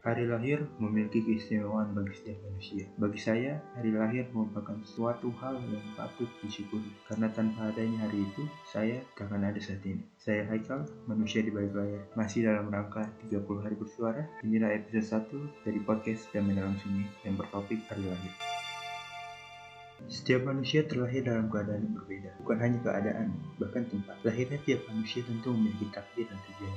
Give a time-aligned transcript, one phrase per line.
[0.00, 2.88] Hari lahir memiliki keistimewaan bagi setiap manusia.
[2.96, 6.88] Bagi saya, hari lahir merupakan suatu hal yang patut disyukuri.
[7.04, 10.00] Karena tanpa adanya hari itu, saya tak akan ada saat ini.
[10.16, 12.08] Saya Haikal, manusia di balik layar.
[12.16, 17.36] Masih dalam rangka 30 hari bersuara, inilah episode 1 dari podcast Damai Dalam Sunyi yang
[17.36, 18.32] bertopik hari lahir.
[20.08, 24.16] Setiap manusia terlahir dalam keadaan yang berbeda, bukan hanya keadaan, bahkan tempat.
[24.24, 26.69] Lahirnya tiap manusia tentu memiliki takdir dan tujuan.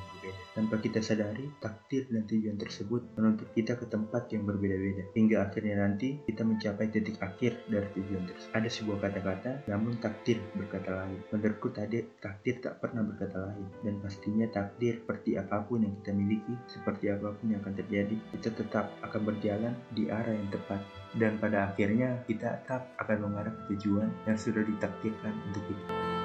[0.73, 5.05] Tanpa kita sadari, takdir dan tujuan tersebut menuntut kita ke tempat yang berbeda-beda.
[5.13, 8.57] Hingga akhirnya nanti kita mencapai titik akhir dari tujuan tersebut.
[8.57, 11.21] Ada sebuah kata-kata, namun takdir berkata lain.
[11.29, 13.69] Menurutku tadi, takdir tak pernah berkata lain.
[13.85, 18.15] Dan pastinya takdir seperti apa pun yang kita miliki, seperti apa pun yang akan terjadi,
[18.33, 20.81] kita tetap akan berjalan di arah yang tepat
[21.21, 26.22] dan pada akhirnya kita tetap akan mengarah ke tujuan yang sudah ditakdirkan untuk kita.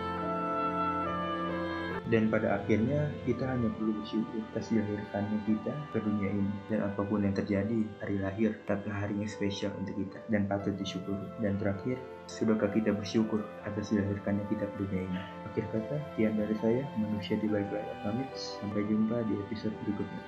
[2.09, 7.05] Dan pada akhirnya kita hanya perlu bersyukur atas dilahirkannya kita ke dunia ini dan apa
[7.05, 11.29] pun yang terjadi hari lahir adalah hari yang spesial untuk kita dan patut disyukuri.
[11.45, 15.21] Dan terakhir, sudahkah kita bersyukur atas dilahirkannya kita ke dunia ini?
[15.53, 17.97] Akhir kata, sekian dari saya, manusia di balik layar.
[18.01, 20.23] Pamit, sampai jumpa di episode berikutnya.